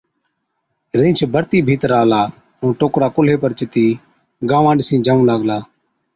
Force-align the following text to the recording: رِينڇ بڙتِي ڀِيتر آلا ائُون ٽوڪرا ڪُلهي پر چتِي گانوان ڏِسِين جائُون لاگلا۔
رِينڇ 0.99 1.19
بڙتِي 1.33 1.57
ڀِيتر 1.67 1.91
آلا 2.01 2.21
ائُون 2.59 2.71
ٽوڪرا 2.79 3.07
ڪُلهي 3.15 3.37
پر 3.43 3.51
چتِي 3.59 3.85
گانوان 4.49 4.75
ڏِسِين 4.79 4.99
جائُون 5.05 5.23
لاگلا۔ 5.29 5.57